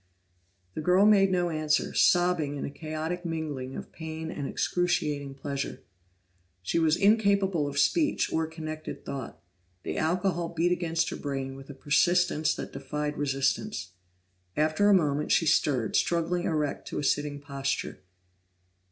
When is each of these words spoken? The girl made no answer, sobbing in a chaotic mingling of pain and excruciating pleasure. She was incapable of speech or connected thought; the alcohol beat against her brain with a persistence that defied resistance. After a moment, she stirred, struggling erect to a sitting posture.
The 0.73 0.81
girl 0.81 1.05
made 1.05 1.29
no 1.29 1.51
answer, 1.51 1.93
sobbing 1.93 2.55
in 2.57 2.65
a 2.65 2.71
chaotic 2.71 3.23
mingling 3.23 3.75
of 3.75 3.91
pain 3.91 4.31
and 4.31 4.47
excruciating 4.47 5.35
pleasure. 5.35 5.83
She 6.63 6.79
was 6.79 6.95
incapable 6.97 7.67
of 7.67 7.77
speech 7.77 8.33
or 8.33 8.47
connected 8.47 9.05
thought; 9.05 9.39
the 9.83 9.99
alcohol 9.99 10.49
beat 10.49 10.71
against 10.71 11.09
her 11.11 11.15
brain 11.15 11.55
with 11.55 11.69
a 11.69 11.75
persistence 11.75 12.55
that 12.55 12.73
defied 12.73 13.15
resistance. 13.15 13.91
After 14.57 14.89
a 14.89 14.93
moment, 14.95 15.31
she 15.31 15.45
stirred, 15.45 15.95
struggling 15.95 16.45
erect 16.45 16.87
to 16.87 16.97
a 16.97 17.03
sitting 17.03 17.39
posture. 17.39 17.99